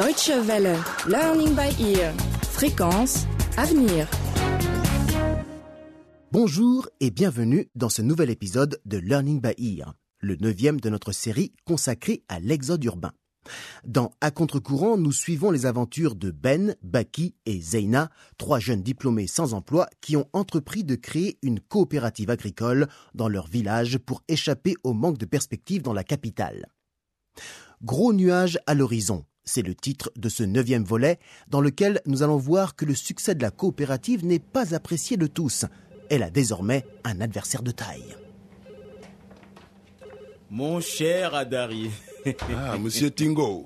Deutsche 0.00 0.32
Welle. 0.46 0.78
Learning 1.06 1.54
by 1.54 1.68
ear. 1.78 2.14
Fréquence. 2.42 3.26
Avenir. 3.58 4.08
Bonjour 6.32 6.88
et 7.00 7.10
bienvenue 7.10 7.68
dans 7.74 7.90
ce 7.90 8.00
nouvel 8.00 8.30
épisode 8.30 8.80
de 8.86 8.96
Learning 8.96 9.42
by 9.42 9.52
Ear, 9.58 9.92
le 10.20 10.36
neuvième 10.36 10.80
de 10.80 10.88
notre 10.88 11.12
série 11.12 11.52
consacrée 11.66 12.24
à 12.30 12.40
l'exode 12.40 12.82
urbain. 12.82 13.12
Dans 13.84 14.10
À 14.22 14.30
contre-courant, 14.30 14.96
nous 14.96 15.12
suivons 15.12 15.50
les 15.50 15.66
aventures 15.66 16.14
de 16.14 16.30
Ben, 16.30 16.76
Baki 16.82 17.34
et 17.44 17.60
Zeina, 17.60 18.08
trois 18.38 18.58
jeunes 18.58 18.82
diplômés 18.82 19.26
sans 19.26 19.52
emploi 19.52 19.86
qui 20.00 20.16
ont 20.16 20.30
entrepris 20.32 20.82
de 20.82 20.94
créer 20.94 21.38
une 21.42 21.60
coopérative 21.60 22.30
agricole 22.30 22.88
dans 23.12 23.28
leur 23.28 23.48
village 23.48 23.98
pour 23.98 24.22
échapper 24.28 24.76
au 24.82 24.94
manque 24.94 25.18
de 25.18 25.26
perspectives 25.26 25.82
dans 25.82 25.92
la 25.92 26.04
capitale. 26.04 26.70
Gros 27.82 28.14
nuages 28.14 28.58
à 28.66 28.74
l'horizon, 28.74 29.24
c'est 29.44 29.62
le 29.62 29.74
titre 29.74 30.10
de 30.16 30.28
ce 30.28 30.42
neuvième 30.42 30.84
volet 30.84 31.18
dans 31.48 31.60
lequel 31.60 32.00
nous 32.06 32.22
allons 32.22 32.36
voir 32.36 32.76
que 32.76 32.84
le 32.84 32.94
succès 32.94 33.34
de 33.34 33.42
la 33.42 33.50
coopérative 33.50 34.24
n'est 34.24 34.38
pas 34.38 34.74
apprécié 34.74 35.16
de 35.16 35.26
tous. 35.26 35.64
Elle 36.08 36.22
a 36.22 36.30
désormais 36.30 36.84
un 37.04 37.20
adversaire 37.20 37.62
de 37.62 37.70
taille. 37.70 38.16
Mon 40.50 40.80
cher 40.80 41.34
Adari. 41.34 41.90
Ah, 42.54 42.76
monsieur 42.76 43.10
Tingo, 43.10 43.64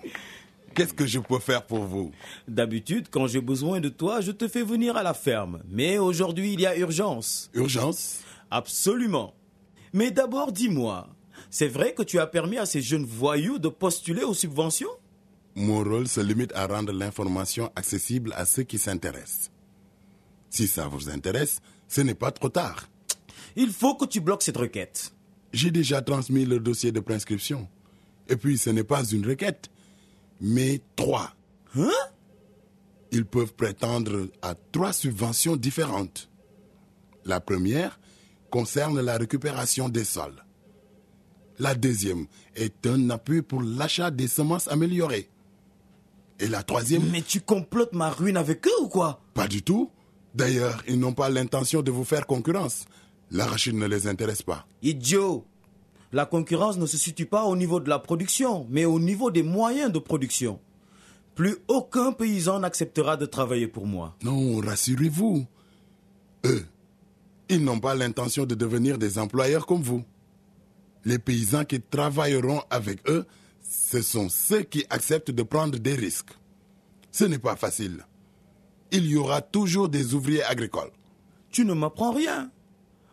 qu'est-ce 0.76 0.94
que 0.94 1.06
je 1.06 1.18
peux 1.18 1.40
faire 1.40 1.66
pour 1.66 1.86
vous? 1.86 2.12
D'habitude, 2.46 3.08
quand 3.10 3.26
j'ai 3.26 3.40
besoin 3.40 3.80
de 3.80 3.88
toi, 3.88 4.20
je 4.20 4.30
te 4.30 4.46
fais 4.46 4.62
venir 4.62 4.96
à 4.96 5.02
la 5.02 5.12
ferme. 5.12 5.60
Mais 5.68 5.98
aujourd'hui, 5.98 6.52
il 6.52 6.60
y 6.60 6.66
a 6.66 6.76
urgence. 6.76 7.50
Urgence? 7.52 8.20
Absolument. 8.52 9.34
Mais 9.92 10.12
d'abord, 10.12 10.52
dis-moi, 10.52 11.08
c'est 11.50 11.66
vrai 11.66 11.94
que 11.94 12.04
tu 12.04 12.20
as 12.20 12.28
permis 12.28 12.58
à 12.58 12.66
ces 12.66 12.80
jeunes 12.80 13.04
voyous 13.04 13.58
de 13.58 13.68
postuler 13.68 14.22
aux 14.22 14.34
subventions? 14.34 14.90
Mon 15.56 15.84
rôle 15.84 16.08
se 16.08 16.20
limite 16.20 16.52
à 16.54 16.66
rendre 16.66 16.92
l'information 16.92 17.70
accessible 17.76 18.32
à 18.36 18.44
ceux 18.44 18.64
qui 18.64 18.78
s'intéressent. 18.78 19.50
Si 20.50 20.66
ça 20.66 20.88
vous 20.88 21.08
intéresse, 21.08 21.60
ce 21.88 22.00
n'est 22.00 22.14
pas 22.14 22.32
trop 22.32 22.48
tard. 22.48 22.88
Il 23.56 23.70
faut 23.70 23.94
que 23.94 24.04
tu 24.04 24.20
bloques 24.20 24.42
cette 24.42 24.56
requête. 24.56 25.12
J'ai 25.52 25.70
déjà 25.70 26.02
transmis 26.02 26.44
le 26.44 26.58
dossier 26.58 26.90
de 26.90 27.00
prescription. 27.00 27.68
Et 28.28 28.36
puis, 28.36 28.58
ce 28.58 28.70
n'est 28.70 28.84
pas 28.84 29.04
une 29.04 29.26
requête, 29.26 29.70
mais 30.40 30.80
trois. 30.96 31.32
Hein? 31.76 31.90
Ils 33.12 33.24
peuvent 33.24 33.54
prétendre 33.54 34.28
à 34.42 34.56
trois 34.72 34.92
subventions 34.92 35.56
différentes. 35.56 36.28
La 37.24 37.40
première 37.40 38.00
concerne 38.50 39.00
la 39.00 39.16
récupération 39.16 39.88
des 39.88 40.04
sols. 40.04 40.44
La 41.60 41.76
deuxième 41.76 42.26
est 42.56 42.86
un 42.86 43.10
appui 43.10 43.42
pour 43.42 43.62
l'achat 43.62 44.10
des 44.10 44.26
semences 44.26 44.66
améliorées. 44.66 45.30
Et 46.44 46.48
la 46.48 46.62
troisième... 46.62 47.08
Mais 47.10 47.22
tu 47.22 47.40
complotes 47.40 47.94
ma 47.94 48.10
ruine 48.10 48.36
avec 48.36 48.66
eux 48.66 48.82
ou 48.82 48.88
quoi? 48.88 49.22
Pas 49.32 49.48
du 49.48 49.62
tout. 49.62 49.90
D'ailleurs, 50.34 50.82
ils 50.86 51.00
n'ont 51.00 51.14
pas 51.14 51.30
l'intention 51.30 51.80
de 51.80 51.90
vous 51.90 52.04
faire 52.04 52.26
concurrence. 52.26 52.84
L'arachide 53.30 53.76
ne 53.76 53.86
les 53.86 54.06
intéresse 54.06 54.42
pas. 54.42 54.66
Idiot 54.82 55.46
La 56.12 56.26
concurrence 56.26 56.76
ne 56.76 56.84
se 56.84 56.98
situe 56.98 57.24
pas 57.24 57.44
au 57.44 57.56
niveau 57.56 57.80
de 57.80 57.88
la 57.88 57.98
production, 57.98 58.66
mais 58.68 58.84
au 58.84 59.00
niveau 59.00 59.30
des 59.30 59.42
moyens 59.42 59.90
de 59.90 59.98
production. 59.98 60.60
Plus 61.34 61.56
aucun 61.66 62.12
paysan 62.12 62.60
n'acceptera 62.60 63.16
de 63.16 63.24
travailler 63.24 63.66
pour 63.66 63.86
moi. 63.86 64.14
Non, 64.22 64.58
rassurez-vous. 64.60 65.46
Eux, 66.44 66.66
ils 67.48 67.64
n'ont 67.64 67.80
pas 67.80 67.94
l'intention 67.94 68.44
de 68.44 68.54
devenir 68.54 68.98
des 68.98 69.18
employeurs 69.18 69.64
comme 69.64 69.82
vous. 69.82 70.04
Les 71.06 71.18
paysans 71.18 71.64
qui 71.64 71.80
travailleront 71.80 72.60
avec 72.68 72.98
eux, 73.08 73.24
ce 73.74 74.02
sont 74.02 74.28
ceux 74.28 74.62
qui 74.62 74.84
acceptent 74.88 75.30
de 75.30 75.42
prendre 75.42 75.78
des 75.78 75.94
risques. 75.94 76.32
Ce 77.10 77.24
n'est 77.24 77.38
pas 77.38 77.56
facile. 77.56 78.04
Il 78.92 79.06
y 79.06 79.16
aura 79.16 79.40
toujours 79.42 79.88
des 79.88 80.14
ouvriers 80.14 80.44
agricoles. 80.44 80.92
Tu 81.50 81.64
ne 81.64 81.74
m'apprends 81.74 82.12
rien. 82.12 82.50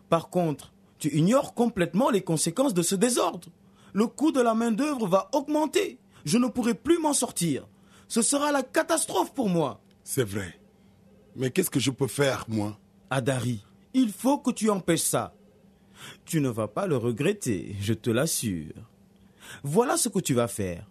Par 0.10 0.30
contre, 0.30 0.74
tu 0.98 1.16
ignores 1.16 1.54
complètement 1.54 2.10
les 2.10 2.22
conséquences 2.22 2.74
de 2.74 2.84
ce 2.84 2.96
désordre. 2.96 3.50
Le 3.94 4.08
coût 4.08 4.32
de 4.32 4.42
la 4.42 4.54
main-d'œuvre 4.54 5.08
va 5.08 5.30
augmenter. 5.34 6.00
Je 6.26 6.38
ne 6.38 6.48
pourrai 6.48 6.76
plus 6.76 7.00
m'en 7.00 7.14
sortir. 7.14 7.68
Ce 8.08 8.22
sera 8.22 8.52
la 8.52 8.64
catastrophe 8.64 9.34
pour 9.34 9.50
moi. 9.50 9.82
C'est 10.04 10.24
vrai. 10.24 10.60
Mais 11.36 11.50
qu'est-ce 11.50 11.72
que 11.72 11.80
je 11.80 11.92
peux 11.92 12.08
faire, 12.08 12.46
moi? 12.48 12.78
Adari, 13.10 13.64
il 13.94 14.12
faut 14.12 14.38
que 14.38 14.52
tu 14.52 14.70
empêches 14.70 15.02
ça. 15.02 15.34
Tu 16.26 16.40
ne 16.40 16.50
vas 16.50 16.68
pas 16.68 16.88
le 16.88 16.98
regretter, 16.98 17.76
je 17.80 17.94
te 17.94 18.10
l'assure. 18.10 18.91
Voilà 19.64 19.98
ce 19.98 20.10
que 20.10 20.20
tu 20.20 20.34
vas 20.34 20.48
faire. 20.48 20.88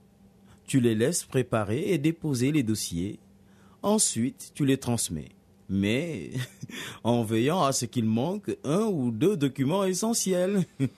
Tu 0.67 0.81
les 0.81 0.95
laisses 0.95 1.25
préparer 1.25 1.91
et 1.91 1.99
déposer 1.99 2.53
les 2.53 2.63
dossiers. 2.63 3.19
Ensuite, 3.83 4.53
tu 4.55 4.65
les 4.65 4.77
transmets. 4.77 5.31
Mais 5.69 6.31
en 7.05 7.23
veillant 7.23 7.63
à 7.63 7.73
ce 7.73 7.87
qu'il 7.87 8.05
manque 8.05 8.57
un 8.65 8.83
ou 8.83 9.11
deux 9.11 9.37
documents 9.37 9.85
essentiels. 9.85 10.65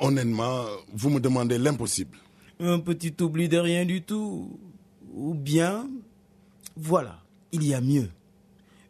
Honnêtement, 0.00 0.64
vous 0.92 1.10
me 1.10 1.20
demandez 1.20 1.58
l'impossible. 1.58 2.18
Un 2.58 2.80
petit 2.80 3.14
oubli 3.20 3.48
de 3.48 3.58
rien 3.58 3.84
du 3.84 4.02
tout. 4.02 4.58
Ou 5.14 5.34
bien, 5.34 5.88
voilà, 6.76 7.22
il 7.52 7.66
y 7.66 7.74
a 7.74 7.80
mieux. 7.80 8.08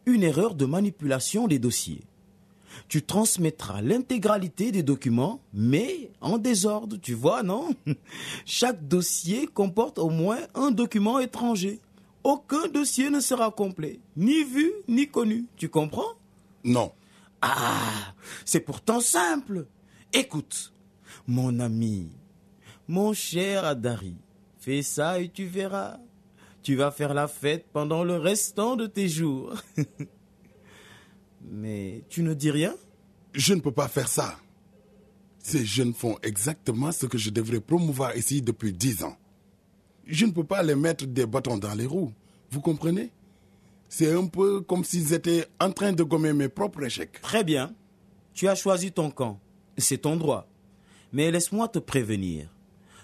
Une 0.05 0.23
erreur 0.23 0.55
de 0.55 0.65
manipulation 0.65 1.47
des 1.47 1.59
dossiers. 1.59 2.03
Tu 2.87 3.01
transmettras 3.01 3.81
l'intégralité 3.81 4.71
des 4.71 4.83
documents, 4.83 5.41
mais 5.53 6.11
en 6.21 6.37
désordre, 6.37 6.97
tu 6.97 7.13
vois, 7.13 7.43
non? 7.43 7.69
Chaque 8.45 8.87
dossier 8.87 9.47
comporte 9.47 9.99
au 9.99 10.09
moins 10.09 10.39
un 10.55 10.71
document 10.71 11.19
étranger. 11.19 11.79
Aucun 12.23 12.67
dossier 12.67 13.09
ne 13.09 13.19
sera 13.19 13.51
complet, 13.51 13.99
ni 14.15 14.43
vu, 14.43 14.71
ni 14.87 15.07
connu. 15.07 15.45
Tu 15.55 15.69
comprends? 15.69 16.13
Non. 16.63 16.91
Ah, 17.41 18.13
c'est 18.45 18.59
pourtant 18.59 18.99
simple. 18.99 19.67
Écoute, 20.13 20.73
mon 21.27 21.59
ami, 21.59 22.09
mon 22.87 23.13
cher 23.13 23.65
Adari, 23.65 24.15
fais 24.59 24.81
ça 24.81 25.19
et 25.19 25.29
tu 25.29 25.45
verras. 25.45 25.97
Tu 26.63 26.75
vas 26.75 26.91
faire 26.91 27.13
la 27.13 27.27
fête 27.27 27.67
pendant 27.71 28.03
le 28.03 28.17
restant 28.17 28.75
de 28.75 28.87
tes 28.87 29.07
jours. 29.07 29.53
Mais 31.41 32.03
tu 32.09 32.23
ne 32.23 32.33
dis 32.33 32.51
rien? 32.51 32.75
Je 33.33 33.53
ne 33.53 33.61
peux 33.61 33.71
pas 33.71 33.87
faire 33.87 34.07
ça. 34.07 34.37
Ces 35.39 35.65
jeunes 35.65 35.93
font 35.93 36.17
exactement 36.23 36.91
ce 36.91 37.05
que 37.05 37.17
je 37.17 37.29
devrais 37.29 37.61
promouvoir 37.61 38.15
ici 38.17 38.41
depuis 38.41 38.73
dix 38.73 39.03
ans. 39.03 39.15
Je 40.05 40.25
ne 40.25 40.31
peux 40.31 40.43
pas 40.43 40.63
les 40.63 40.75
mettre 40.75 41.05
des 41.05 41.25
bâtons 41.25 41.57
dans 41.57 41.73
les 41.73 41.85
roues. 41.85 42.13
Vous 42.49 42.61
comprenez? 42.61 43.11
C'est 43.89 44.11
un 44.11 44.25
peu 44.25 44.61
comme 44.61 44.83
s'ils 44.83 45.13
étaient 45.13 45.45
en 45.59 45.71
train 45.71 45.93
de 45.93 46.03
gommer 46.03 46.33
mes 46.33 46.49
propres 46.49 46.83
échecs. 46.83 47.21
Très 47.21 47.43
bien. 47.43 47.73
Tu 48.33 48.47
as 48.47 48.55
choisi 48.55 48.91
ton 48.91 49.09
camp. 49.09 49.39
C'est 49.77 49.99
ton 49.99 50.15
droit. 50.15 50.47
Mais 51.13 51.31
laisse-moi 51.31 51.67
te 51.69 51.79
prévenir. 51.79 52.49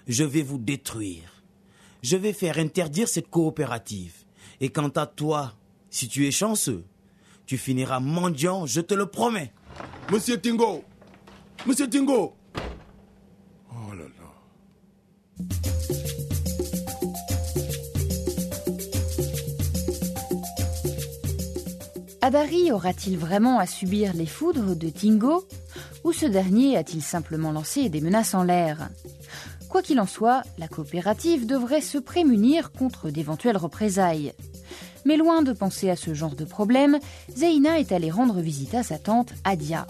Je 0.07 0.23
vais 0.23 0.41
vous 0.41 0.57
détruire. 0.57 1.43
Je 2.01 2.17
vais 2.17 2.33
faire 2.33 2.57
interdire 2.57 3.07
cette 3.07 3.29
coopérative. 3.29 4.25
Et 4.59 4.69
quant 4.69 4.89
à 4.89 5.05
toi, 5.05 5.55
si 5.89 6.09
tu 6.09 6.27
es 6.27 6.31
chanceux, 6.31 6.83
tu 7.45 7.57
finiras 7.57 7.99
mendiant, 7.99 8.65
je 8.65 8.81
te 8.81 8.93
le 8.93 9.05
promets. 9.05 9.51
Monsieur 10.11 10.37
Tingo 10.39 10.83
Monsieur 11.65 11.89
Tingo 11.89 12.35
Oh 13.71 13.93
là 13.93 14.03
là. 14.03 14.33
Adari 22.21 22.71
aura-t-il 22.71 23.17
vraiment 23.17 23.59
à 23.59 23.65
subir 23.65 24.13
les 24.13 24.25
foudres 24.25 24.75
de 24.75 24.89
Tingo 24.89 25.45
Ou 26.03 26.13
ce 26.13 26.25
dernier 26.25 26.77
a-t-il 26.77 27.01
simplement 27.01 27.51
lancé 27.51 27.89
des 27.89 27.99
menaces 27.99 28.33
en 28.33 28.43
l'air? 28.43 28.89
Quoi 29.67 29.81
qu'il 29.81 29.99
en 29.99 30.05
soit, 30.05 30.43
la 30.57 30.67
coopérative 30.67 31.47
devrait 31.47 31.81
se 31.81 31.97
prémunir 31.97 32.71
contre 32.71 33.09
d'éventuelles 33.09 33.57
représailles. 33.57 34.33
Mais 35.05 35.17
loin 35.17 35.41
de 35.41 35.53
penser 35.53 35.89
à 35.89 35.95
ce 35.95 36.13
genre 36.13 36.35
de 36.35 36.45
problème, 36.45 36.99
Zeina 37.35 37.79
est 37.79 37.91
allée 37.91 38.11
rendre 38.11 38.39
visite 38.39 38.73
à 38.75 38.83
sa 38.83 38.97
tante 38.97 39.33
Adia. 39.43 39.85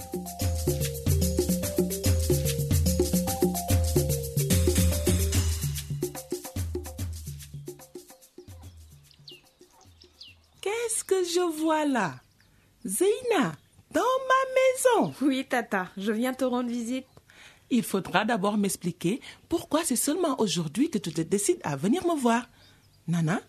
Qu'est-ce 10.62 11.04
que 11.04 11.24
je 11.24 11.62
vois 11.62 11.86
là? 11.86 12.16
Zeina, 12.86 13.54
dans 13.92 14.02
ma 14.02 15.02
maison. 15.04 15.14
Oui, 15.22 15.46
Tata, 15.48 15.88
je 15.98 16.12
viens 16.12 16.34
te 16.34 16.44
rendre 16.44 16.70
visite. 16.70 17.06
Il 17.70 17.84
faudra 17.84 18.26
d'abord 18.26 18.58
m'expliquer 18.58 19.22
pourquoi 19.50 19.84
c'est 19.84 19.96
seulement 19.96 20.40
aujourd'hui 20.40 20.90
que 20.90 20.98
tu 20.98 21.12
te 21.12 21.22
décides 21.22 21.62
à 21.64 21.76
venir 21.76 22.06
me 22.06 22.20
voir. 22.20 22.48
Nana, 23.08 23.42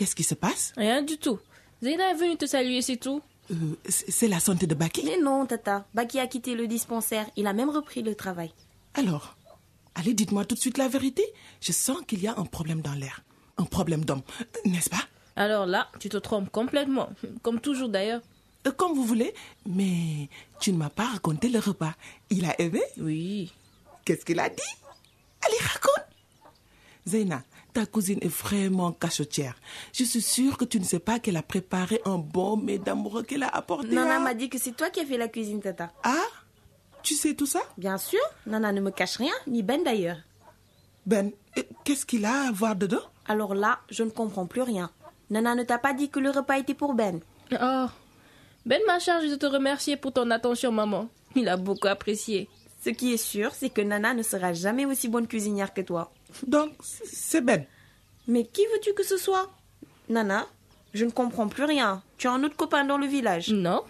qu'est-ce 0.00 0.14
qui 0.16 0.22
se 0.24 0.34
passe? 0.34 0.72
Rien 0.78 1.02
du 1.02 1.18
tout. 1.18 1.38
Zéna 1.82 2.10
est 2.12 2.14
venue 2.14 2.36
te 2.38 2.46
saluer, 2.46 2.80
c'est 2.80 2.96
tout. 2.96 3.20
Euh, 3.50 3.54
c'est 3.86 4.10
c'est 4.10 4.28
la 4.28 4.40
santé 4.40 4.66
de 4.66 4.74
Baki? 4.74 5.02
Mais 5.04 5.18
non, 5.20 5.44
Tata. 5.44 5.84
Baki 5.92 6.18
a 6.18 6.26
quitté 6.26 6.54
le 6.54 6.66
dispensaire. 6.66 7.26
Il 7.36 7.46
a 7.46 7.52
même 7.52 7.68
repris 7.68 8.02
le 8.02 8.14
travail. 8.14 8.50
Alors, 8.94 9.36
allez, 9.94 10.14
dites-moi 10.14 10.46
tout 10.46 10.54
de 10.54 10.60
suite 10.60 10.78
la 10.78 10.88
vérité. 10.88 11.22
Je 11.60 11.72
sens 11.72 11.98
qu'il 12.06 12.22
y 12.22 12.28
a 12.28 12.34
un 12.38 12.44
problème 12.46 12.80
dans 12.80 12.94
l'air. 12.94 13.20
un 13.58 13.64
problème 13.64 14.06
d'homme, 14.06 14.22
n'est-ce 14.64 14.88
pas? 14.88 15.04
Alors 15.36 15.66
là, 15.66 15.88
tu 15.98 16.08
te 16.08 16.16
trompes 16.16 16.50
complètement. 16.50 17.10
Comme 17.42 17.60
toujours 17.60 17.90
d'ailleurs. 17.90 18.22
Euh, 18.66 18.72
Comme 18.72 18.94
vous 18.94 19.04
voulez, 19.04 19.34
mais 19.66 20.30
tu 20.60 20.72
ne 20.72 20.78
m'as 20.78 20.88
pas 20.88 21.08
raconté 21.08 21.50
le 21.50 21.58
repas. 21.58 21.94
Il 22.30 22.46
a 22.46 22.58
aimé? 22.58 22.80
Oui. 22.98 23.52
Qu'est-ce 24.06 24.24
qu'il 24.24 24.40
a 24.40 24.48
dit? 24.48 24.72
Allez, 25.46 25.58
raconte 25.60 26.06
Zeyna, 27.06 27.42
ta 27.72 27.86
cousine 27.86 28.18
est 28.22 28.28
vraiment 28.28 28.92
cachotière. 28.92 29.54
Je 29.92 30.04
suis 30.04 30.22
sûre 30.22 30.56
que 30.56 30.64
tu 30.64 30.78
ne 30.80 30.84
sais 30.84 30.98
pas 30.98 31.18
qu'elle 31.18 31.36
a 31.36 31.42
préparé 31.42 32.00
un 32.04 32.18
bon 32.18 32.56
mets 32.56 32.78
d'amoureux 32.78 33.22
qu'elle 33.22 33.42
a 33.42 33.48
apporté. 33.48 33.88
Nana 33.88 34.16
à- 34.16 34.20
m'a 34.20 34.34
dit 34.34 34.48
que 34.48 34.58
c'est 34.58 34.76
toi 34.76 34.90
qui 34.90 35.00
as 35.00 35.06
fait 35.06 35.16
la 35.18 35.28
cuisine, 35.28 35.60
Tata. 35.60 35.92
Ah? 36.02 36.16
Tu 37.02 37.14
sais 37.14 37.34
tout 37.34 37.46
ça? 37.46 37.60
Bien 37.78 37.96
sûr, 37.98 38.20
Nana 38.46 38.72
ne 38.72 38.80
me 38.80 38.90
cache 38.90 39.16
rien, 39.16 39.32
ni 39.46 39.62
Ben 39.62 39.82
d'ailleurs. 39.82 40.18
Ben, 41.06 41.32
qu'est-ce 41.84 42.04
qu'il 42.04 42.24
a 42.26 42.48
à 42.48 42.52
voir 42.52 42.76
dedans? 42.76 43.00
Alors 43.26 43.54
là, 43.54 43.78
je 43.90 44.02
ne 44.02 44.10
comprends 44.10 44.46
plus 44.46 44.62
rien. 44.62 44.90
Nana 45.30 45.54
ne 45.54 45.62
t'a 45.62 45.78
pas 45.78 45.94
dit 45.94 46.10
que 46.10 46.20
le 46.20 46.30
repas 46.30 46.58
était 46.58 46.74
pour 46.74 46.94
Ben? 46.94 47.20
Oh. 47.52 47.86
Ben 48.66 48.80
m'a 48.86 48.98
chargé 48.98 49.30
de 49.30 49.36
te 49.36 49.46
remercier 49.46 49.96
pour 49.96 50.12
ton 50.12 50.30
attention, 50.30 50.70
maman. 50.72 51.08
Il 51.34 51.48
a 51.48 51.56
beaucoup 51.56 51.88
apprécié. 51.88 52.48
Ce 52.84 52.90
qui 52.90 53.12
est 53.14 53.16
sûr, 53.16 53.52
c'est 53.54 53.70
que 53.70 53.80
Nana 53.80 54.12
ne 54.14 54.22
sera 54.22 54.52
jamais 54.52 54.84
aussi 54.84 55.08
bonne 55.08 55.26
cuisinière 55.26 55.72
que 55.72 55.80
toi. 55.80 56.12
Donc, 56.46 56.72
c'est 56.82 57.40
Ben. 57.40 57.64
Mais 58.26 58.44
qui 58.46 58.62
veux-tu 58.72 58.92
que 58.94 59.02
ce 59.04 59.16
soit? 59.16 59.50
Nana, 60.08 60.46
je 60.94 61.04
ne 61.04 61.10
comprends 61.10 61.48
plus 61.48 61.64
rien. 61.64 62.02
Tu 62.18 62.26
as 62.28 62.32
un 62.32 62.42
autre 62.44 62.56
copain 62.56 62.84
dans 62.84 62.98
le 62.98 63.06
village? 63.06 63.50
Non, 63.50 63.82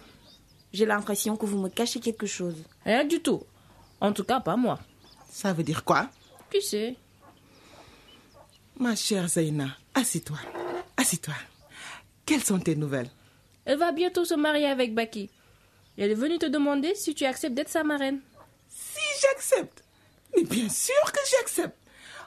J'ai 0.73 0.85
l'impression 0.85 1.35
que 1.37 1.45
vous 1.45 1.57
me 1.59 1.69
cachez 1.69 1.99
quelque 1.99 2.25
chose. 2.27 2.55
rien 2.85 3.03
du 3.05 3.21
tout. 3.21 3.43
En 3.99 4.13
tout 4.13 4.23
cas, 4.23 4.39
pas 4.39 4.55
moi. 4.55 4.79
Ça 5.29 5.53
veut 5.53 5.63
dire 5.63 5.83
quoi? 5.83 6.09
Qui 6.51 6.61
sait? 6.61 6.95
Ma 8.77 8.95
chère 8.95 9.27
Zeyna, 9.27 9.77
assis-toi. 9.93 10.37
Assis-toi. 10.97 11.33
Quelles 12.25 12.43
sont 12.43 12.59
tes 12.59 12.75
nouvelles? 12.75 13.09
Elle 13.65 13.77
va 13.77 13.91
bientôt 13.91 14.25
se 14.25 14.33
marier 14.33 14.65
avec 14.67 14.93
Baki. 14.95 15.29
Elle 15.97 16.11
est 16.11 16.15
venue 16.15 16.39
te 16.39 16.45
demander 16.47 16.95
si 16.95 17.13
tu 17.13 17.25
acceptes 17.25 17.53
d'être 17.53 17.69
sa 17.69 17.83
marraine. 17.83 18.21
Si 18.69 19.01
j'accepte. 19.21 19.83
Mais 20.35 20.43
bien 20.43 20.69
sûr 20.69 20.95
que 21.13 21.19
j'accepte. 21.29 21.75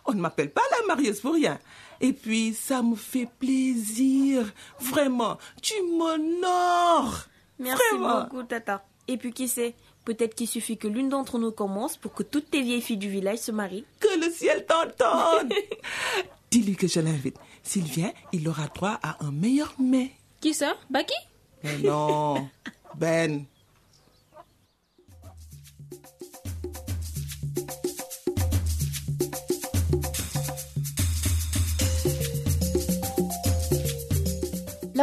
On 0.06 0.12
ne 0.12 0.21
m'appelle 0.21 0.51
pas 0.51 0.62
la 0.71 0.87
marieuse 0.87 1.21
pour 1.21 1.35
rien. 1.35 1.59
Et 2.01 2.12
puis, 2.12 2.55
ça 2.55 2.83
me 2.83 2.97
fait 2.97 3.29
plaisir. 3.39 4.53
Vraiment, 4.81 5.39
tu 5.62 5.75
m'honores. 5.97 7.27
Merci 7.59 7.83
Vraiment. 7.93 8.23
beaucoup, 8.23 8.43
Tata. 8.43 8.85
Et 9.09 9.17
puis 9.17 9.33
qui 9.33 9.49
sait 9.49 9.75
Peut-être 10.05 10.35
qu'il 10.35 10.49
suffit 10.49 10.77
que 10.77 10.87
l'une 10.87 11.09
d'entre 11.09 11.39
nous 11.39 11.51
commence 11.51 11.97
pour 11.97 12.12
que 12.12 12.23
toutes 12.23 12.51
tes 12.51 12.61
vieilles 12.61 12.83
filles 12.83 12.99
du 12.99 13.09
village 13.09 13.39
se 13.39 13.53
marient. 13.53 13.87
Que 14.01 14.19
le 14.21 14.31
ciel 14.31 14.67
t'entende. 14.67 15.53
Dis-lui 16.51 16.77
que 16.77 16.87
je 16.87 17.01
l'invite. 17.01 17.37
S'il 17.62 17.85
vient, 17.85 18.12
il 18.33 18.47
aura 18.47 18.67
droit 18.67 18.99
à 19.03 19.25
un 19.25 19.31
meilleur 19.33 19.73
mets. 19.79 20.12
Qui 20.43 20.53
ça? 20.53 20.75
Baki? 20.91 21.15
Mais 21.62 21.79
non, 21.79 22.47
Ben. 22.97 23.47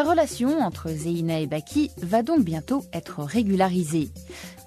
La 0.02 0.10
relation 0.10 0.62
entre 0.62 0.90
Zeina 0.90 1.42
et 1.42 1.46
Baki 1.46 1.92
va 2.02 2.24
donc 2.24 2.44
bientôt 2.44 2.84
être 2.92 3.22
régularisée. 3.24 4.10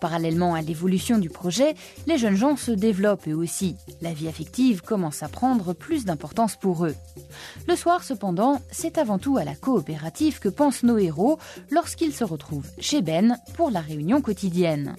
Parallèlement 0.01 0.55
à 0.55 0.63
l'évolution 0.63 1.19
du 1.19 1.29
projet, 1.29 1.75
les 2.07 2.19
jeunes 2.19 2.37
gens 2.37 2.57
se 2.57 2.71
développent 2.71 3.27
eux 3.27 3.35
aussi. 3.35 3.75
La 4.01 4.13
vie 4.13 4.29
affective 4.29 4.83
commence 4.83 5.25
à 5.25 5.29
prendre 5.29 5.73
plus 5.73 6.05
d'importance 6.05 6.55
pour 6.55 6.87
eux. 6.87 6.95
Le 7.67 7.75
soir, 7.75 8.05
cependant, 8.05 8.63
c'est 8.71 8.97
avant 8.97 9.19
tout 9.19 9.37
à 9.37 9.45
la 9.45 9.57
coopérative 9.57 10.39
que 10.39 10.49
pensent 10.49 10.85
nos 10.85 10.99
héros 10.99 11.41
lorsqu'ils 11.69 12.15
se 12.15 12.23
retrouvent 12.23 12.71
chez 12.79 13.03
Ben 13.03 13.37
pour 13.57 13.73
la 13.73 13.81
réunion 13.81 14.21
quotidienne. 14.21 14.95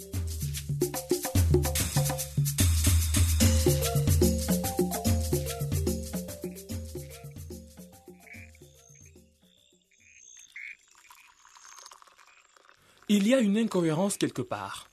Il 13.26 13.30
y 13.30 13.34
a 13.34 13.40
une 13.40 13.58
incohérence 13.58 14.18
quelque 14.18 14.44
part 14.44 14.88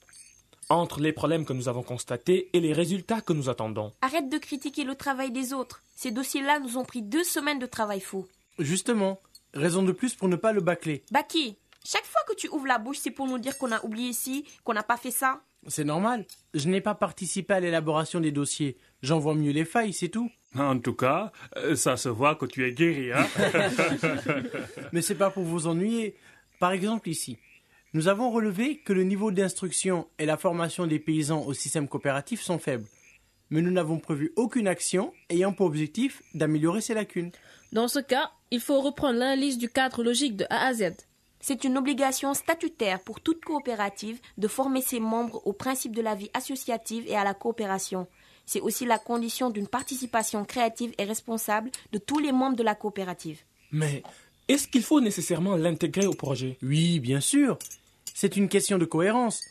entre 0.71 1.01
les 1.01 1.13
problèmes 1.13 1.45
que 1.45 1.53
nous 1.53 1.69
avons 1.69 1.83
constatés 1.83 2.49
et 2.55 2.61
les 2.61 2.73
résultats 2.73 3.21
que 3.21 3.35
nous 3.35 3.51
attendons. 3.51 3.93
Arrête 4.01 4.31
de 4.31 4.39
critiquer 4.39 4.85
le 4.85 4.95
travail 4.95 5.31
des 5.33 5.53
autres. 5.53 5.83
Ces 5.97 6.13
dossiers-là 6.13 6.59
nous 6.59 6.79
ont 6.79 6.85
pris 6.87 7.03
deux 7.03 7.25
semaines 7.25 7.59
de 7.59 7.67
travail 7.67 8.01
faux. 8.01 8.27
Justement, 8.59 9.21
raison 9.53 9.83
de 9.83 9.93
plus 9.93 10.15
pour 10.15 10.29
ne 10.29 10.37
pas 10.37 10.53
le 10.53 10.63
bâcler. 10.63 11.03
Baki, 11.11 11.59
chaque 11.85 12.07
fois 12.07 12.23
que 12.27 12.35
tu 12.35 12.49
ouvres 12.49 12.67
la 12.67 12.79
bouche, 12.79 13.01
c'est 13.03 13.11
pour 13.11 13.27
nous 13.27 13.37
dire 13.37 13.59
qu'on 13.59 13.71
a 13.71 13.85
oublié 13.85 14.15
ci, 14.15 14.47
qu'on 14.65 14.73
n'a 14.73 14.83
pas 14.83 14.97
fait 14.97 15.11
ça. 15.11 15.43
C'est 15.67 15.85
normal. 15.85 16.25
Je 16.55 16.71
n'ai 16.71 16.81
pas 16.81 16.95
participé 16.95 17.53
à 17.53 17.61
l'élaboration 17.61 18.19
des 18.19 18.33
dossiers. 18.33 18.79
J'en 19.03 19.19
vois 19.19 19.35
mieux 19.35 19.53
les 19.53 19.67
failles, 19.67 19.93
c'est 19.93 20.09
tout. 20.09 20.31
En 20.57 20.79
tout 20.79 20.95
cas, 20.95 21.33
euh, 21.59 21.77
ça 21.77 21.99
se 21.99 22.09
voit 22.09 22.37
que 22.37 22.47
tu 22.47 22.67
es 22.67 22.73
guéri, 22.73 23.13
hein 23.13 23.27
Mais 24.95 25.03
c'est 25.03 25.17
pas 25.17 25.29
pour 25.29 25.43
vous 25.43 25.67
ennuyer. 25.67 26.17
Par 26.59 26.73
exemple 26.73 27.11
ici, 27.11 27.37
nous 27.95 28.09
avons 28.09 28.31
relevé 28.31 28.79
que 28.79 28.95
le 28.95 29.05
niveau 29.05 29.31
d'instruction 29.31 30.09
et 30.19 30.25
la 30.25 30.39
formation 30.39 30.87
des 30.87 30.99
paysans 30.99 31.45
au 31.45 31.53
système 31.53 31.89
coopératif 31.89 32.41
sont 32.41 32.59
faibles. 32.59 32.87
Mais 33.51 33.61
nous 33.61 33.71
n'avons 33.71 33.99
prévu 33.99 34.33
aucune 34.37 34.67
action 34.67 35.13
ayant 35.29 35.53
pour 35.53 35.67
objectif 35.67 36.23
d'améliorer 36.33 36.81
ces 36.81 36.95
lacunes. 36.95 37.33
Dans 37.73 37.89
ce 37.89 37.99
cas, 37.99 38.31
il 38.51 38.61
faut 38.61 38.81
reprendre 38.81 39.19
l'analyse 39.19 39.59
du 39.59 39.69
cadre 39.69 40.03
logique 40.03 40.37
de 40.37 40.47
A 40.49 40.69
à 40.69 40.73
Z. 40.73 40.93
C'est 41.41 41.65
une 41.65 41.77
obligation 41.77 42.33
statutaire 42.33 43.01
pour 43.01 43.21
toute 43.21 43.45
coopérative 43.45 44.21
de 44.39 44.49
former 44.49 44.81
ses 44.81 45.01
membres 45.01 45.47
aux 45.47 45.53
principes 45.53 45.95
de 45.95 46.01
la 46.01 46.15
vie 46.15 46.31
associative 46.33 47.05
et 47.07 47.17
à 47.17 47.25
la 47.25 47.35
coopération. 47.35 48.07
C'est 48.47 48.61
aussi 48.61 48.87
la 48.87 48.99
condition 48.99 49.51
d'une 49.51 49.69
participation 49.69 50.45
créative 50.45 50.95
et 50.97 51.05
responsable 51.05 51.71
de 51.93 51.99
tous 51.99 52.21
les 52.21 52.33
membres 52.33 52.57
de 52.57 52.63
la 52.63 52.75
coopérative. 52.75 53.41
Mais 53.71 54.03
est-ce 54.49 54.67
qu'il 54.67 54.83
faut 54.83 55.01
nécessairement 55.01 55.57
l'intégrer 55.57 56.07
au 56.07 56.15
projet? 56.15 56.57
Oui, 56.63 57.01
bien 57.01 57.21
sûr. 57.21 57.59
C'est 58.15 58.37
une 58.37 58.49
question 58.49 58.79
de 58.79 58.85
cohérence. 58.85 59.43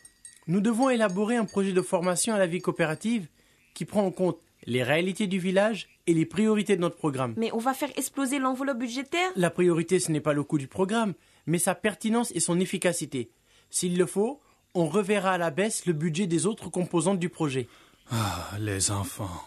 Nous 0.47 0.61
devons 0.61 0.89
élaborer 0.89 1.37
un 1.37 1.45
projet 1.45 1.73
de 1.73 1.81
formation 1.81 2.33
à 2.33 2.39
la 2.39 2.47
vie 2.47 2.61
coopérative 2.61 3.27
qui 3.73 3.85
prend 3.85 4.05
en 4.05 4.11
compte 4.11 4.39
les 4.65 4.83
réalités 4.83 5.27
du 5.27 5.39
village 5.39 5.87
et 6.07 6.13
les 6.13 6.25
priorités 6.25 6.75
de 6.75 6.81
notre 6.81 6.97
programme. 6.97 7.33
Mais 7.37 7.51
on 7.53 7.57
va 7.57 7.73
faire 7.73 7.91
exploser 7.95 8.39
l'enveloppe 8.39 8.79
budgétaire? 8.79 9.31
La 9.35 9.49
priorité, 9.49 9.99
ce 9.99 10.11
n'est 10.11 10.21
pas 10.21 10.33
le 10.33 10.43
coût 10.43 10.57
du 10.57 10.67
programme, 10.67 11.13
mais 11.45 11.57
sa 11.57 11.75
pertinence 11.75 12.31
et 12.35 12.39
son 12.39 12.59
efficacité. 12.59 13.31
S'il 13.69 13.97
le 13.97 14.05
faut, 14.05 14.39
on 14.73 14.87
reverra 14.87 15.33
à 15.33 15.37
la 15.37 15.51
baisse 15.51 15.85
le 15.85 15.93
budget 15.93 16.27
des 16.27 16.45
autres 16.45 16.69
composantes 16.69 17.19
du 17.19 17.29
projet. 17.29 17.67
Ah, 18.11 18.51
les 18.59 18.91
enfants, 18.91 19.41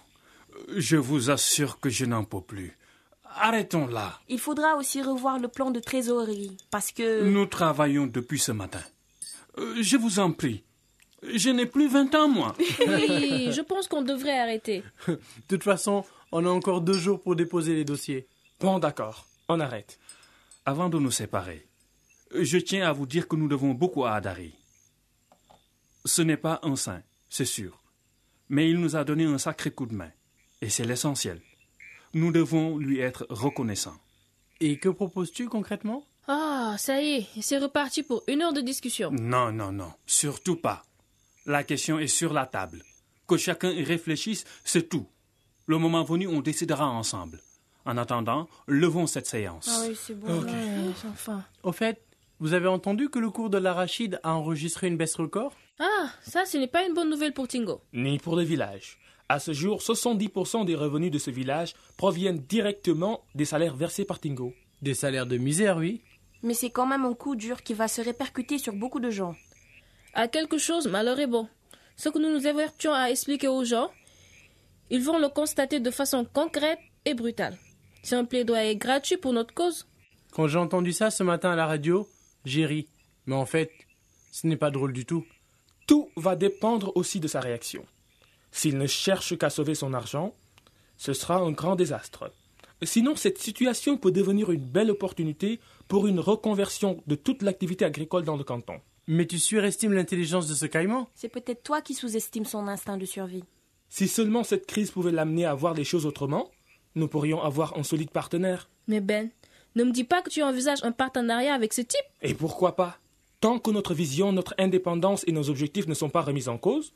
je 0.77 0.97
vous 0.97 1.31
assure 1.31 1.79
que 1.81 1.91
je 1.91 2.05
n'en 2.05 2.25
peux 2.25 2.41
plus. 2.41 2.77
Arrêtons 3.37 3.87
là. 3.87 4.21
Il 4.29 4.39
faudra 4.39 4.77
aussi 4.77 5.03
revoir 5.03 5.39
le 5.39 5.49
plan 5.49 5.71
de 5.71 5.81
trésorerie 5.81 6.57
parce 6.71 6.93
que... 6.93 7.25
Nous 7.25 7.47
travaillons 7.47 8.07
depuis 8.07 8.39
ce 8.39 8.53
matin. 8.53 8.81
Euh, 9.59 9.77
Je 9.83 9.97
vous 9.97 10.19
en 10.19 10.33
prie. 10.33 10.65
Je 11.23 11.51
n'ai 11.51 11.67
plus 11.67 11.89
20 11.89 12.15
ans, 12.15 12.29
moi. 12.29 12.55
Oui, 12.87 13.51
je 13.53 13.61
pense 13.63 13.89
qu'on 13.89 14.03
devrait 14.03 14.39
arrêter. 14.39 14.83
De 15.09 15.19
toute 15.49 15.63
façon, 15.63 16.05
on 16.33 16.45
a 16.45 16.51
encore 16.51 16.81
deux 16.83 16.99
jours 16.99 17.23
pour 17.23 17.35
déposer 17.37 17.75
les 17.75 17.85
dossiers. 17.85 18.27
Bon, 18.61 18.79
d'accord, 18.79 19.27
on 19.49 19.59
arrête. 19.61 19.99
Avant 20.67 20.89
de 20.89 20.99
nous 20.99 21.11
séparer, 21.11 21.67
je 22.35 22.59
tiens 22.59 22.89
à 22.89 22.93
vous 22.93 23.07
dire 23.07 23.27
que 23.29 23.37
nous 23.37 23.49
devons 23.49 23.73
beaucoup 23.73 24.05
à 24.05 24.13
Adari. 24.13 24.55
Ce 26.05 26.21
n'est 26.23 26.37
pas 26.37 26.61
un 26.63 26.77
saint, 26.77 27.03
c'est 27.31 27.45
sûr. 27.47 27.83
Mais 28.51 28.69
il 28.69 28.79
nous 28.79 28.97
a 28.97 29.05
donné 29.05 29.25
un 29.25 29.39
sacré 29.39 29.71
coup 29.71 29.87
de 29.87 29.95
main. 29.95 30.11
Et 30.61 30.69
c'est 30.69 30.85
l'essentiel. 30.85 31.41
Nous 32.13 32.33
devons 32.33 32.77
lui 32.79 33.01
être 33.01 33.27
reconnaissants. 33.31 33.97
Et 34.61 34.79
que 34.79 34.89
proposes-tu 34.91 35.49
concrètement? 35.49 36.07
Ah, 36.27 36.77
ça 36.79 37.03
y 37.03 37.17
est, 37.17 37.27
c'est 37.43 37.59
reparti 37.59 38.03
pour 38.03 38.23
une 38.29 38.43
heure 38.43 38.53
de 38.53 38.61
discussion. 38.63 39.11
Non, 39.13 39.53
non, 39.53 39.73
non, 39.73 39.93
surtout 40.07 40.57
pas. 40.57 40.83
La 41.47 41.65
question 41.65 41.99
est 41.99 42.07
sur 42.07 42.33
la 42.33 42.47
table. 42.47 42.83
Que 43.27 43.37
chacun 43.37 43.71
y 43.71 43.85
réfléchisse, 43.85 44.45
c'est 44.65 44.89
tout. 44.89 45.07
Le 45.67 45.79
moment 45.79 46.03
venu, 46.03 46.27
on 46.27 46.41
décidera 46.41 46.89
ensemble. 46.89 47.41
En 47.85 47.99
attendant, 47.99 48.49
levons 48.67 49.07
cette 49.07 49.27
séance. 49.27 49.69
Ah 49.71 49.85
oui, 49.87 49.95
c'est 49.95 50.19
bon. 50.19 50.43
Ouais, 50.43 50.51
enfin. 51.11 51.45
Au 51.63 51.73
fait, 51.73 52.01
vous 52.41 52.55
avez 52.55 52.69
entendu 52.69 53.11
que 53.11 53.19
le 53.19 53.31
cours 53.31 53.51
de 53.51 53.59
l'arachide 53.59 54.19
a 54.23 54.35
enregistré 54.35 54.87
une 54.87 54.97
baisse 54.97 55.17
record? 55.17 55.53
Ah, 55.79 56.09
ça, 56.23 56.47
ce 56.47 56.57
n'est 56.57 56.69
pas 56.69 56.87
une 56.87 56.95
bonne 56.95 57.11
nouvelle 57.11 57.35
pour 57.35 57.49
Tingo. 57.49 57.83
Ni 57.93 58.19
pour 58.19 58.37
le 58.37 58.43
village. 58.43 58.99
À 59.29 59.39
ce 59.39 59.53
jour, 59.53 59.81
70% 59.81 60.65
des 60.65 60.75
revenus 60.75 61.11
de 61.11 61.19
ce 61.19 61.31
village 61.31 61.75
proviennent 61.97 62.39
directement 62.39 63.25
des 63.35 63.45
salaires 63.45 63.77
versés 63.77 64.05
par 64.05 64.21
Tingo. 64.21 64.55
Des 64.83 64.95
salaires 64.95 65.27
de 65.27 65.37
misère, 65.39 65.79
oui. 65.79 66.03
Mais 66.45 66.53
c'est 66.55 66.71
quand 66.71 66.87
même 66.87 67.07
un 67.07 67.15
coup 67.15 67.37
dur 67.37 67.63
qui 67.63 67.73
va 67.73 67.89
se 67.89 68.03
répercuter 68.03 68.59
sur 68.59 68.75
beaucoup 68.75 69.01
de 69.01 69.09
gens. 69.09 69.35
À 70.13 70.29
quelque 70.29 70.59
chose, 70.59 70.87
malheur 70.87 71.19
est 71.19 71.27
bon. 71.27 71.49
Ce 71.97 72.11
que 72.11 72.19
nous 72.19 72.31
nous 72.31 72.47
avertions 72.47 72.93
à 72.93 73.09
expliquer 73.09 73.49
aux 73.49 73.65
gens, 73.65 73.91
ils 74.91 75.03
vont 75.03 75.19
le 75.19 75.29
constater 75.31 75.81
de 75.81 75.91
façon 75.91 76.27
concrète 76.31 76.79
et 77.07 77.15
brutale. 77.15 77.57
C'est 78.03 78.15
un 78.15 78.27
plaidoyer 78.27 78.77
gratuit 78.77 79.17
pour 79.17 79.33
notre 79.33 79.55
cause. 79.55 79.87
Quand 80.33 80.47
j'ai 80.47 80.59
entendu 80.59 80.93
ça 80.93 81.11
ce 81.11 81.23
matin 81.23 81.51
à 81.51 81.57
la 81.57 81.67
radio, 81.67 82.07
j'ai 82.45 82.67
ri. 82.67 82.89
Mais 83.25 83.35
en 83.35 83.47
fait, 83.47 83.71
ce 84.31 84.47
n'est 84.47 84.59
pas 84.59 84.71
drôle 84.71 84.93
du 84.93 85.07
tout. 85.07 85.25
Tout 85.87 86.11
va 86.15 86.37
dépendre 86.37 86.93
aussi 86.95 87.21
de 87.21 87.29
sa 87.29 87.41
réaction. 87.41 87.87
S'il 88.53 88.77
ne 88.77 88.87
cherche 88.87 89.39
qu'à 89.39 89.49
sauver 89.49 89.75
son 89.75 89.95
argent, 89.95 90.35
ce 90.99 91.15
sera 91.15 91.37
un 91.37 91.53
grand 91.53 91.75
désastre. 91.75 92.31
Sinon, 92.83 93.17
cette 93.17 93.39
situation 93.39 93.97
peut 93.97 94.13
devenir 94.13 94.51
une 94.51 94.65
belle 94.65 94.91
opportunité 94.91 95.59
pour 95.89 96.07
une 96.07 96.21
reconversion 96.21 97.03
de 97.07 97.15
toute 97.15 97.43
l'activité 97.43 97.85
agricole 97.85 98.25
dans 98.25 98.37
le 98.37 98.45
canton. 98.45 98.81
Mais 99.07 99.27
tu 99.27 99.39
surestimes 99.39 99.93
l'intelligence 99.93 100.49
de 100.49 100.55
ce 100.55 100.67
caïman? 100.67 101.07
C'est 101.15 101.29
peut-être 101.29 101.63
toi 101.63 101.83
qui 101.83 101.95
sous-estimes 101.95 102.47
son 102.47 102.69
instinct 102.69 102.97
de 102.97 103.05
survie. 103.05 103.45
Si 103.91 104.09
seulement 104.09 104.45
cette 104.45 104.67
crise 104.67 104.91
pouvait 104.91 105.13
l'amener 105.13 105.45
à 105.45 105.55
voir 105.55 105.75
les 105.75 105.85
choses 105.85 106.07
autrement, 106.07 106.51
nous 106.95 107.07
pourrions 107.09 107.43
avoir 107.43 107.77
un 107.77 107.83
solide 107.83 108.11
partenaire. 108.11 108.69
Mais 108.89 109.01
Ben, 109.01 109.31
ne 109.77 109.85
me 109.85 109.93
dis 109.93 110.05
pas 110.05 110.23
que 110.23 110.31
tu 110.31 110.43
envisages 110.43 110.83
un 110.85 110.93
partenariat 110.93 111.53
avec 111.55 111.73
ce 111.73 111.83
type? 111.83 112.01
Et 112.23 112.35
pourquoi 112.35 112.77
pas? 112.77 112.99
Tant 113.41 113.59
que 113.59 113.71
notre 113.71 113.93
vision, 113.93 114.33
notre 114.33 114.55
indépendance 114.59 115.23
et 115.27 115.33
nos 115.33 115.51
objectifs 115.51 115.87
ne 115.87 115.95
sont 115.95 116.09
pas 116.09 116.23
remis 116.23 116.49
en 116.49 116.57
cause, 116.57 116.95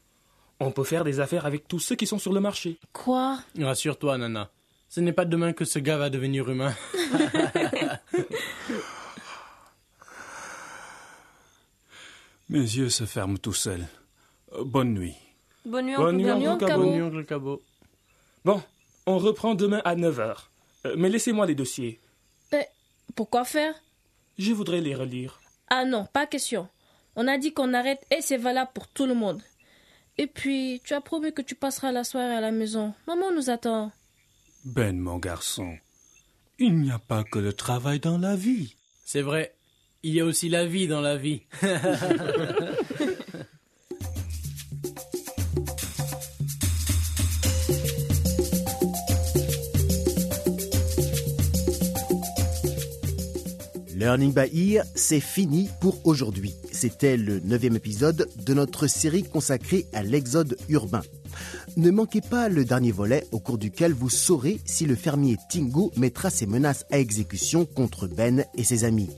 on 0.61 0.71
peut 0.71 0.85
faire 0.85 1.04
des 1.04 1.21
affaires 1.21 1.45
avec 1.47 1.68
tous 1.68 1.78
ceux 1.78 1.95
qui 1.95 2.07
sont 2.07 2.18
sur 2.18 2.33
le 2.33 2.40
marché. 2.40 2.78
Quoi? 2.92 3.38
Rassure-toi, 3.61 4.16
Nana. 4.18 4.50
Ce 4.88 5.00
n'est 5.00 5.12
pas 5.12 5.26
demain 5.26 5.52
que 5.52 5.66
ce 5.66 5.78
gars 5.78 5.99
va 5.99 6.09
devenir 6.09 6.49
humain. 6.49 6.75
Mes 12.49 12.61
yeux 12.61 12.88
se 12.90 13.05
ferment 13.05 13.37
tout 13.38 13.52
seuls. 13.52 13.87
Euh, 14.52 14.64
Bonne 14.64 14.95
nuit. 14.95 15.14
Bonne 15.64 15.87
nuit, 15.87 15.97
Bonne 15.97 16.17
nuit. 16.17 16.31
Oncle 16.31 16.49
Oncle 16.49 16.67
Cabo. 16.67 16.67
Cabo. 16.67 16.83
Bonne 16.85 16.93
nuit, 16.95 17.02
oncle 17.02 17.25
Cabot. 17.26 17.62
Bon, 18.45 18.62
on 19.07 19.19
reprend 19.19 19.55
demain 19.55 19.83
à 19.85 19.95
9h. 19.97 20.37
mais 20.97 21.09
laissez-moi 21.11 21.47
les 21.47 21.55
dossiers. 21.55 22.00
Eh, 22.52 22.64
pourquoi 23.14 23.45
faire? 23.45 23.75
Je 24.38 24.52
voudrais 24.52 24.81
les 24.81 24.95
relire. 24.95 25.40
Ah 25.69 25.85
non, 25.85 26.07
pas 26.07 26.26
question. 26.26 26.69
On 27.17 27.26
a 27.28 27.37
dit 27.37 27.52
qu'on 27.52 27.75
arrête 27.75 28.07
et 28.11 28.23
c'est 28.23 28.37
valable 28.38 28.71
pour 28.73 28.87
tout 28.88 29.05
le 29.05 29.14
monde. 29.14 29.43
Et 30.17 30.26
puis, 30.26 30.81
tu 30.85 30.95
as 30.95 31.00
promis 31.00 31.33
que 31.33 31.43
tu 31.43 31.55
passeras 31.55 31.93
la 31.93 32.05
soirée 32.05 32.35
à 32.35 32.40
la 32.40 32.50
maison. 32.52 32.95
Maman 33.07 33.33
nous 33.33 33.50
attend. 33.50 33.93
Ben, 34.64 34.99
mon 34.99 35.19
garçon, 35.19 35.76
il 36.59 36.78
n'y 36.78 36.90
a 36.90 36.99
pas 36.99 37.25
que 37.25 37.38
le 37.38 37.52
travail 37.52 38.00
dans 38.00 38.19
la 38.19 38.37
vie. 38.37 38.76
C'est 39.05 39.23
vrai. 39.23 39.55
Il 40.05 40.14
y 40.14 40.21
a 40.21 40.25
aussi 40.25 40.49
la 40.49 40.64
vie 40.64 40.87
dans 40.87 41.00
la 41.00 41.17
vie. 41.17 41.43
Learning 53.97 54.33
by 54.33 54.49
Ear, 54.52 54.85
c'est 54.95 55.19
fini 55.19 55.69
pour 55.81 56.07
aujourd'hui. 56.07 56.55
C'était 56.71 57.17
le 57.17 57.40
neuvième 57.40 57.75
épisode 57.75 58.28
de 58.37 58.55
notre 58.55 58.87
série 58.87 59.25
consacrée 59.25 59.87
à 59.93 60.05
l'exode 60.05 60.57
urbain. 60.69 61.02
Ne 61.78 61.90
manquez 61.92 62.20
pas 62.20 62.49
le 62.49 62.64
dernier 62.64 62.90
volet 62.90 63.25
au 63.30 63.38
cours 63.38 63.56
duquel 63.56 63.92
vous 63.92 64.11
saurez 64.11 64.61
si 64.64 64.85
le 64.85 64.97
fermier 64.97 65.37
Tingo 65.49 65.92
mettra 65.97 66.28
ses 66.28 66.44
menaces 66.44 66.85
à 66.90 66.99
exécution 66.99 67.66
contre 67.66 68.08
Ben 68.08 68.44
et 68.56 68.64
ses 68.64 68.82
amis. 68.82 69.11